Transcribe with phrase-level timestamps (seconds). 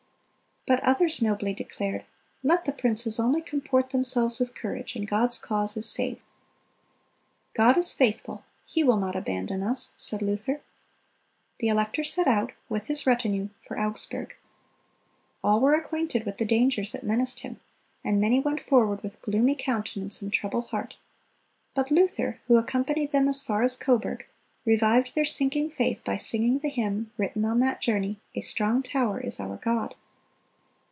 [0.67, 2.05] But others nobly declared,
[2.43, 6.21] "Let the princes only comport themselves with courage, and God's cause is saved."
[7.55, 10.61] "God is faithful; He will not abandon us,"(300) said Luther.
[11.57, 14.35] The elector set out, with his retinue, for Augsburg.
[15.43, 17.59] All were acquainted with the dangers that menaced him,
[18.05, 20.95] and many went forward with gloomy countenance and troubled heart.
[21.73, 24.27] But Luther, who accompanied them as far as Coburg,
[24.63, 29.19] revived their sinking faith by singing the hymn, written on that journey, "A strong tower
[29.19, 29.95] is our God."